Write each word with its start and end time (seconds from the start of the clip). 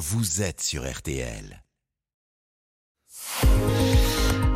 vous 0.00 0.40
êtes 0.40 0.62
sur 0.62 0.90
RTL. 0.90 1.62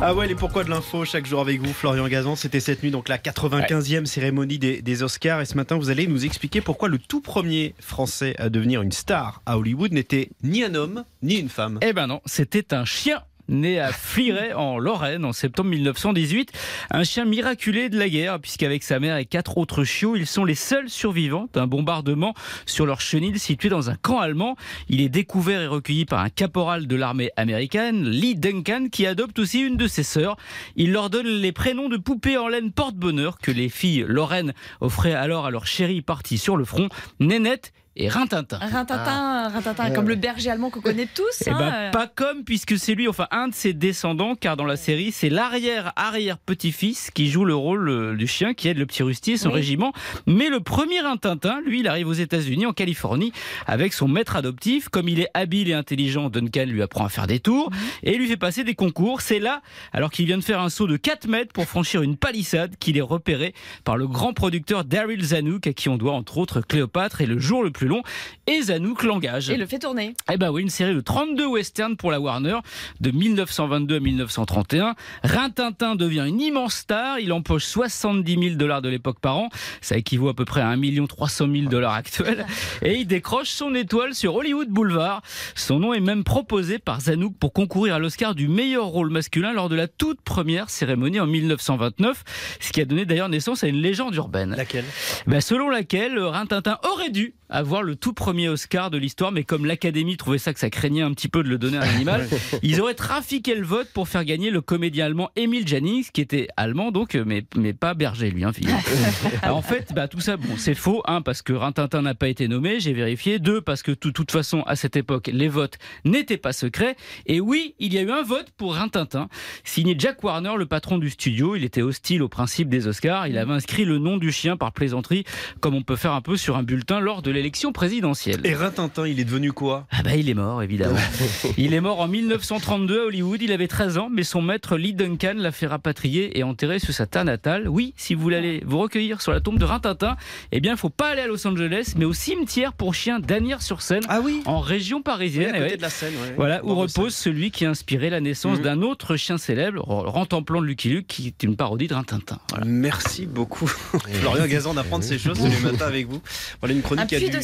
Ah 0.01 0.15
ouais, 0.15 0.27
les 0.27 0.33
pourquoi 0.33 0.63
de 0.63 0.71
l'info 0.71 1.05
chaque 1.05 1.27
jour 1.27 1.39
avec 1.39 1.61
vous, 1.61 1.71
Florian 1.71 2.07
Gazan. 2.07 2.35
C'était 2.35 2.59
cette 2.59 2.81
nuit, 2.81 2.89
donc 2.89 3.07
la 3.07 3.19
95e 3.19 4.05
cérémonie 4.05 4.57
des, 4.57 4.81
des 4.81 5.03
Oscars. 5.03 5.41
Et 5.41 5.45
ce 5.45 5.53
matin, 5.55 5.77
vous 5.77 5.91
allez 5.91 6.07
nous 6.07 6.25
expliquer 6.25 6.61
pourquoi 6.61 6.89
le 6.89 6.97
tout 6.97 7.21
premier 7.21 7.75
Français 7.79 8.33
à 8.39 8.49
devenir 8.49 8.81
une 8.81 8.91
star 8.91 9.43
à 9.45 9.59
Hollywood 9.59 9.91
n'était 9.91 10.31
ni 10.41 10.63
un 10.63 10.73
homme, 10.73 11.05
ni 11.21 11.35
une 11.35 11.49
femme. 11.49 11.77
Eh 11.83 11.93
ben 11.93 12.07
non, 12.07 12.21
c'était 12.25 12.73
un 12.73 12.83
chien 12.83 13.21
né 13.49 13.79
à 13.79 13.91
Fliray 13.91 14.53
en 14.53 14.77
Lorraine 14.77 15.25
en 15.25 15.33
septembre 15.33 15.69
1918. 15.69 16.51
Un 16.91 17.03
chien 17.03 17.25
miraculé 17.25 17.89
de 17.89 17.97
la 17.97 18.09
guerre, 18.09 18.39
puisqu'avec 18.39 18.83
sa 18.83 18.99
mère 18.99 19.17
et 19.17 19.25
quatre 19.25 19.57
autres 19.57 19.83
chiots, 19.83 20.15
ils 20.15 20.27
sont 20.27 20.45
les 20.45 20.55
seuls 20.55 20.89
survivants 20.89 21.47
d'un 21.53 21.67
bombardement 21.67 22.33
sur 22.65 22.85
leur 22.85 23.01
chenille 23.01 23.37
situé 23.39 23.69
dans 23.69 23.89
un 23.89 23.95
camp 23.95 24.19
allemand. 24.19 24.55
Il 24.89 25.01
est 25.01 25.09
découvert 25.09 25.61
et 25.61 25.67
recueilli 25.67 26.05
par 26.05 26.19
un 26.19 26.29
caporal 26.29 26.87
de 26.87 26.95
l'armée 26.95 27.31
américaine, 27.35 28.07
Lee 28.09 28.35
Duncan, 28.35 28.87
qui 28.91 29.05
adopte 29.05 29.39
aussi 29.39 29.61
une 29.61 29.77
de 29.77 29.87
ses 29.87 30.03
sœurs. 30.03 30.37
Il 30.75 30.91
leur 30.91 31.09
donne 31.09 31.27
les 31.27 31.51
prénoms 31.51 31.89
de 31.89 31.97
poupées 31.97 32.37
en 32.37 32.47
laine 32.47 32.71
porte-bonheur 32.71 33.37
que 33.39 33.51
les 33.51 33.69
filles 33.69 34.05
lorraines 34.07 34.53
offraient 34.81 35.13
alors 35.13 35.45
à 35.45 35.51
leur 35.51 35.67
chérie 35.67 36.01
partie 36.01 36.37
sur 36.37 36.57
le 36.57 36.65
front, 36.65 36.89
Nénette 37.19 37.73
et 37.97 38.09
Rintintin. 38.09 38.57
Rintintin, 38.57 39.47
Rintintin, 39.49 39.91
comme 39.91 40.07
le 40.09 40.15
berger 40.15 40.49
allemand 40.49 40.69
qu'on 40.69 40.81
connaît 40.81 41.07
tous. 41.13 41.43
Eh 41.45 41.49
hein, 41.49 41.57
ben, 41.57 41.73
euh. 41.73 41.91
pas 41.91 42.07
comme, 42.07 42.43
puisque 42.43 42.77
c'est 42.77 42.93
lui, 42.95 43.07
enfin 43.07 43.27
un 43.31 43.47
de 43.47 43.53
ses 43.53 43.73
descendants, 43.73 44.35
car 44.35 44.57
dans 44.57 44.65
la 44.65 44.75
série, 44.77 45.11
c'est 45.11 45.29
l'arrière-arrière-petit-fils 45.29 47.11
qui 47.11 47.29
joue 47.29 47.45
le 47.45 47.55
rôle 47.55 47.89
euh, 47.89 48.15
du 48.15 48.27
chien 48.27 48.53
qui 48.53 48.67
aide 48.67 48.77
le 48.77 48.85
petit 48.85 49.03
Rusty 49.03 49.33
et 49.33 49.37
son 49.37 49.49
Oui. 49.49 49.55
régiment. 49.55 49.93
Mais 50.27 50.49
le 50.49 50.59
premier 50.59 50.99
Rintintin, 51.01 51.61
lui, 51.65 51.79
il 51.81 51.87
arrive 51.87 52.07
aux 52.07 52.13
États-Unis, 52.13 52.65
en 52.65 52.73
Californie, 52.73 53.31
avec 53.67 53.93
son 53.93 54.07
maître 54.07 54.35
adoptif. 54.35 54.89
Comme 54.89 55.07
il 55.09 55.19
est 55.19 55.29
habile 55.33 55.69
et 55.69 55.73
intelligent, 55.73 56.29
Duncan 56.29 56.65
lui 56.67 56.81
apprend 56.81 57.05
à 57.05 57.09
faire 57.09 57.27
des 57.27 57.39
tours 57.39 57.69
Mhm. 57.71 57.77
et 58.03 58.17
lui 58.17 58.27
fait 58.27 58.37
passer 58.37 58.63
des 58.63 58.75
concours. 58.75 59.21
C'est 59.21 59.39
là, 59.39 59.61
alors 59.93 60.11
qu'il 60.11 60.25
vient 60.25 60.37
de 60.37 60.43
faire 60.43 60.59
un 60.61 60.69
saut 60.69 60.87
de 60.87 60.97
4 60.97 61.27
mètres 61.27 61.53
pour 61.53 61.65
franchir 61.65 62.01
une 62.01 62.17
palissade, 62.17 62.75
qu'il 62.79 62.97
est 62.97 63.01
repéré 63.01 63.53
par 63.83 63.97
le 63.97 64.07
grand 64.07 64.33
producteur 64.33 64.83
Daryl 64.85 65.23
Zanuck, 65.23 65.67
à 65.67 65.73
qui 65.73 65.89
on 65.89 65.97
doit 65.97 66.13
entre 66.13 66.37
autres 66.37 66.61
Cléopâtre 66.61 67.21
et 67.21 67.25
Le 67.25 67.39
jour 67.39 67.63
le 67.63 67.71
plus 67.71 67.84
long. 67.87 68.03
Et 68.47 68.61
Zanuck 68.61 69.03
l'engage. 69.03 69.49
Et 69.49 69.57
le 69.57 69.65
fait 69.65 69.79
tourner. 69.79 70.13
Eh 70.31 70.37
ben 70.37 70.51
oui, 70.51 70.61
une 70.61 70.69
série 70.69 70.95
de 70.95 71.01
32 71.01 71.45
westerns 71.47 71.97
pour 71.97 72.11
la 72.11 72.19
Warner 72.19 72.57
de 73.01 73.11
1922 73.11 73.95
à 73.95 73.99
1931. 73.99 74.95
Rintintin 75.23 75.95
devient 75.95 76.25
une 76.27 76.41
immense 76.41 76.75
star. 76.75 77.19
Il 77.19 77.33
empoche 77.33 77.65
70 77.65 78.39
000 78.39 78.55
dollars 78.55 78.81
de 78.81 78.89
l'époque 78.89 79.19
par 79.19 79.37
an. 79.37 79.49
Ça 79.81 79.97
équivaut 79.97 80.29
à 80.29 80.33
peu 80.33 80.45
près 80.45 80.61
à 80.61 80.69
1 80.69 81.05
300 81.05 81.47
000 81.51 81.69
dollars 81.69 81.93
actuels. 81.93 82.45
Et 82.81 82.95
il 82.95 83.07
décroche 83.07 83.49
son 83.49 83.73
étoile 83.75 84.13
sur 84.13 84.35
Hollywood 84.35 84.69
Boulevard. 84.69 85.21
Son 85.55 85.79
nom 85.79 85.93
est 85.93 85.99
même 85.99 86.23
proposé 86.23 86.79
par 86.79 87.01
Zanuck 87.01 87.35
pour 87.37 87.53
concourir 87.53 87.95
à 87.95 87.99
l'Oscar 87.99 88.35
du 88.35 88.47
meilleur 88.47 88.85
rôle 88.85 89.09
masculin 89.09 89.53
lors 89.53 89.69
de 89.69 89.75
la 89.75 89.87
toute 89.87 90.21
première 90.21 90.69
cérémonie 90.69 91.19
en 91.19 91.27
1929. 91.27 92.23
Ce 92.59 92.71
qui 92.71 92.81
a 92.81 92.85
donné 92.85 93.05
d'ailleurs 93.05 93.29
naissance 93.29 93.63
à 93.63 93.67
une 93.67 93.81
légende 93.81 94.15
urbaine. 94.15 94.55
Laquelle? 94.55 94.85
Ben, 95.27 95.41
selon 95.41 95.69
laquelle 95.69 96.17
euh, 96.17 96.29
Rintintin 96.29 96.77
aurait 96.91 97.09
dû 97.09 97.33
avoir 97.49 97.74
le 97.81 97.95
tout 97.95 98.13
premier 98.13 98.49
Oscar 98.49 98.91
de 98.91 98.97
l'histoire, 98.97 99.31
mais 99.31 99.43
comme 99.43 99.65
l'Académie 99.65 100.17
trouvait 100.17 100.37
ça 100.37 100.53
que 100.53 100.59
ça 100.59 100.69
craignait 100.69 101.01
un 101.01 101.11
petit 101.11 101.27
peu 101.27 101.43
de 101.43 101.49
le 101.49 101.57
donner 101.57 101.77
à 101.77 101.81
un 101.81 101.95
animal, 101.95 102.27
ils 102.63 102.81
auraient 102.81 102.93
trafiqué 102.93 103.55
le 103.55 103.65
vote 103.65 103.87
pour 103.93 104.07
faire 104.07 104.25
gagner 104.25 104.49
le 104.49 104.61
comédien 104.61 105.05
allemand 105.05 105.29
Emil 105.35 105.67
Jannings, 105.67 106.09
qui 106.11 106.21
était 106.21 106.47
allemand 106.57 106.91
donc, 106.91 107.15
euh, 107.15 107.23
mais, 107.25 107.45
mais 107.55 107.73
pas 107.73 107.93
berger 107.93 108.31
lui. 108.31 108.43
Hein. 108.43 108.51
Alors, 109.41 109.57
en 109.57 109.61
fait, 109.61 109.93
bah, 109.93 110.07
tout 110.07 110.19
ça, 110.19 110.37
bon, 110.37 110.55
c'est 110.57 110.75
faux. 110.75 111.01
Un, 111.05 111.21
parce 111.21 111.41
que 111.41 111.53
Rintintin 111.53 112.01
n'a 112.01 112.15
pas 112.15 112.27
été 112.27 112.47
nommé, 112.47 112.79
j'ai 112.79 112.93
vérifié. 112.93 113.39
Deux, 113.39 113.61
parce 113.61 113.83
que 113.83 113.91
de 113.91 113.95
toute 113.95 114.31
façon, 114.31 114.63
à 114.63 114.75
cette 114.75 114.95
époque, 114.95 115.29
les 115.31 115.47
votes 115.47 115.77
n'étaient 116.03 116.37
pas 116.37 116.53
secrets. 116.53 116.95
Et 117.25 117.39
oui, 117.39 117.75
il 117.79 117.93
y 117.93 117.97
a 117.97 118.01
eu 118.01 118.11
un 118.11 118.23
vote 118.23 118.51
pour 118.57 118.75
Rintintin, 118.75 119.29
signé 119.63 119.95
Jack 119.97 120.23
Warner, 120.23 120.53
le 120.57 120.65
patron 120.65 120.97
du 120.97 121.09
studio. 121.09 121.55
Il 121.55 121.63
était 121.63 121.81
hostile 121.81 122.23
au 122.23 122.29
principe 122.29 122.69
des 122.69 122.87
Oscars. 122.87 123.27
Il 123.27 123.37
avait 123.37 123.53
inscrit 123.53 123.85
le 123.85 123.97
nom 123.97 124.17
du 124.17 124.31
chien 124.31 124.57
par 124.57 124.71
plaisanterie, 124.71 125.23
comme 125.59 125.75
on 125.75 125.81
peut 125.81 125.95
faire 125.95 126.13
un 126.13 126.21
peu 126.21 126.37
sur 126.37 126.57
un 126.57 126.63
bulletin 126.63 126.99
lors 126.99 127.21
de 127.21 127.31
l'élection 127.31 127.64
présidentielle. 127.71 128.41
Et 128.43 128.53
Rintintin, 128.53 129.07
il 129.07 129.19
est 129.19 129.23
devenu 129.25 129.51
quoi? 129.51 129.87
Ah 129.91 130.03
bah 130.03 130.15
il 130.15 130.29
est 130.29 130.33
mort 130.33 130.61
évidemment. 130.63 130.95
il 131.57 131.73
est 131.73 131.81
mort 131.81 131.99
en 132.01 132.07
1932 132.07 133.01
à 133.01 133.05
Hollywood, 133.05 133.41
il 133.41 133.51
avait 133.51 133.67
13 133.67 133.97
ans, 133.97 134.09
mais 134.11 134.23
son 134.23 134.41
maître 134.41 134.77
Lee 134.77 134.93
Duncan 134.93 135.33
l'a 135.37 135.51
fait 135.51 135.67
rapatrier 135.67 136.37
et 136.37 136.43
enterrer 136.43 136.79
sur 136.79 136.93
sa 136.93 137.05
terre 137.05 137.25
natale. 137.25 137.67
Oui, 137.67 137.93
si 137.97 138.13
vous 138.15 138.21
voulez 138.21 138.37
aller 138.37 138.63
vous 138.65 138.77
recueillir 138.79 139.21
sur 139.21 139.31
la 139.31 139.41
tombe 139.41 139.59
de 139.59 139.65
Rintintin, 139.65 140.15
eh 140.51 140.59
bien 140.59 140.73
il 140.73 140.77
faut 140.77 140.89
pas 140.89 141.09
aller 141.09 141.21
à 141.21 141.27
Los 141.27 141.45
Angeles, 141.47 141.93
mais 141.97 142.05
au 142.05 142.13
cimetière 142.13 142.73
pour 142.73 142.93
chiens 142.95 143.19
d'Anières-sur-Seine, 143.19 144.03
Ah 144.09 144.19
oui? 144.23 144.41
en 144.45 144.59
région 144.59 144.97
Oui, 144.97 145.03
parisienne. 145.03 145.49
à 145.55 145.59
côté 145.59 145.71
ouais. 145.71 145.77
de 145.77 145.81
la 145.81 145.89
scène. 145.89 146.13
ouais. 146.21 146.33
Voilà, 146.37 146.63
où 146.65 146.75
repose 146.75 147.13
celui 147.15 147.51
qui 147.51 147.65
a 147.65 147.69
inspiré 147.69 148.09
la 148.09 148.19
naissance 148.21 148.57
Mhm. 148.57 148.63
d'un 148.63 148.81
autre 148.81 149.15
chien 149.15 149.37
célèbre, 149.37 149.83
Rentemplant 149.85 150.61
de 150.61 150.65
Lucky 150.67 150.89
Luke, 150.89 151.07
qui 151.07 151.27
est 151.27 151.43
une 151.43 151.55
parodie 151.55 151.87
de 151.87 151.93
Rintintin. 151.93 152.39
Voilà. 152.49 152.65
Merci 152.65 153.25
beaucoup, 153.25 153.67
Florian 153.67 154.45
Gazan, 154.47 154.73
d'apprendre 154.73 155.03
ces 155.03 155.17
choses 155.17 155.37
tous 155.37 155.45
les 155.47 155.59
matins 155.71 155.85
avec 155.87 156.07
vous. 156.07 156.21
Voilà 156.61 156.73
une 156.73 156.79
Un 156.79 156.83
chronique 156.83 157.07
qui 157.07 157.15
a 157.15 157.19
puits 157.19 157.29
du... 157.29 157.35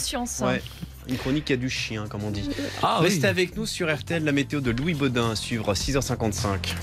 Ouais, 0.46 0.62
une 1.08 1.18
chronique 1.18 1.46
qui 1.46 1.54
a 1.54 1.58
du 1.58 1.70
chien, 1.70 2.06
comme 2.08 2.24
on 2.24 2.32
dit. 2.32 2.50
Ah 2.84 3.00
Restez 3.00 3.28
avec 3.28 3.56
nous 3.56 3.66
sur 3.66 3.94
RTL, 3.94 4.24
la 4.24 4.32
météo 4.32 4.62
de 4.62 4.72
Louis 4.72 4.94
Baudin 4.94 5.32
à 5.32 5.36
suivre 5.36 5.70
à 5.70 5.74
6h55. 5.74 6.76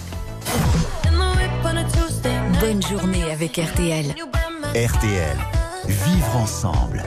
Bonne 2.60 2.82
journée 2.82 3.30
avec 3.30 3.56
RTL. 3.56 4.06
RTL, 4.74 5.36
vivre 5.86 6.36
ensemble. 6.36 7.02